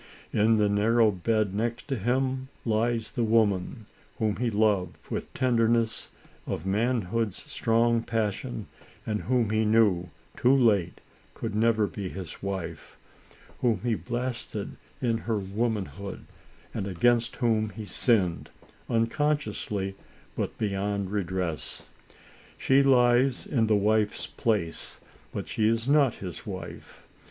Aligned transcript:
In 0.33 0.55
the 0.57 0.67
narrow 0.67 1.11
bed 1.11 1.53
next 1.53 1.87
him 1.91 2.47
lies 2.65 3.11
the 3.11 3.23
woman 3.23 3.85
whom 4.17 4.37
he 4.37 4.49
loved 4.49 4.95
with 5.11 5.31
the 5.31 5.37
tenderness 5.37 6.09
of 6.47 6.65
manhood's 6.65 7.37
strong 7.43 8.01
passion, 8.01 8.65
and 9.05 9.21
whom 9.21 9.51
he 9.51 9.63
knew, 9.63 10.09
too 10.35 10.55
late, 10.55 11.01
could 11.35 11.53
never 11.53 11.85
be 11.85 12.09
his 12.09 12.41
wife; 12.41 12.97
whom 13.59 13.81
he 13.83 13.93
blasted 13.93 14.75
in 15.03 15.19
her 15.19 15.37
woman 15.37 15.85
hood, 15.85 16.25
and 16.73 16.87
against 16.87 17.35
whom 17.35 17.69
he 17.69 17.85
sinned, 17.85 18.49
unconsciously 18.89 19.95
but 20.35 20.57
beyond 20.57 21.11
redress. 21.11 21.87
She 22.57 22.81
lies 22.81 23.45
in 23.45 23.67
the 23.67 23.75
wife's 23.75 24.25
place, 24.25 24.99
but 25.31 25.47
she 25.47 25.67
is 25.67 25.87
not 25.87 26.15
his 26.15 26.43
wife. 26.43 27.03